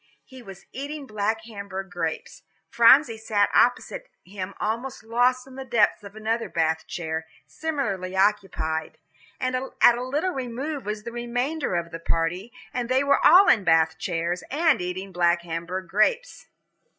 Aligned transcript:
He 0.25 0.41
was 0.41 0.65
eating 0.71 1.05
black 1.05 1.43
Hamburg 1.43 1.91
grapes. 1.91 2.41
Phronsie 2.71 3.19
sat 3.19 3.51
opposite 3.53 4.09
him 4.23 4.55
almost 4.59 5.03
lost 5.03 5.45
in 5.45 5.57
the 5.57 5.63
depth 5.63 6.03
of 6.03 6.15
another 6.15 6.49
Bath 6.49 6.87
chair, 6.87 7.27
similarly 7.45 8.15
occupied. 8.15 8.97
And 9.39 9.55
at 9.79 9.97
a 9.99 10.01
little 10.01 10.31
remove 10.31 10.87
was 10.87 11.03
the 11.03 11.11
remainder 11.11 11.75
of 11.75 11.91
the 11.91 11.99
party, 11.99 12.51
and 12.73 12.89
they 12.89 13.03
all 13.03 13.45
were 13.45 13.51
in 13.51 13.63
Bath 13.63 13.99
chairs, 13.99 14.41
and 14.49 14.81
eating 14.81 15.11
black 15.11 15.43
Hamburg 15.43 15.87
grapes. 15.87 16.47